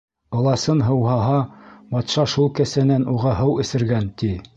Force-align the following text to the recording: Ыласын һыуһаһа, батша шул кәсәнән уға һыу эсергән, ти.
Ыласын 0.37 0.79
һыуһаһа, 0.85 1.35
батша 1.91 2.25
шул 2.33 2.49
кәсәнән 2.61 3.05
уға 3.13 3.35
һыу 3.41 3.55
эсергән, 3.65 4.09
ти. 4.23 4.33